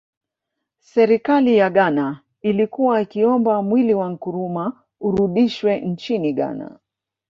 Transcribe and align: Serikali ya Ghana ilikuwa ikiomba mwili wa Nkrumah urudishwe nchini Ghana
Serikali 0.79 1.57
ya 1.57 1.69
Ghana 1.69 2.21
ilikuwa 2.41 3.01
ikiomba 3.01 3.61
mwili 3.61 3.93
wa 3.93 4.09
Nkrumah 4.09 4.73
urudishwe 4.99 5.79
nchini 5.79 6.33
Ghana 6.33 6.79